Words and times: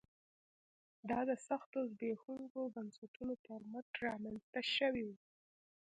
دا 1.09 1.19
د 1.29 1.31
سختو 1.47 1.79
زبېښونکو 1.91 2.61
بنسټونو 2.75 3.33
پر 3.45 3.61
مټ 3.71 3.87
رامنځته 4.07 4.61
شوی 4.75 5.03
و 5.07 5.11